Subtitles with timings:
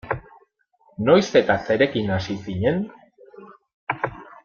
[1.09, 2.81] Noiz eta zerekin hasi zinen?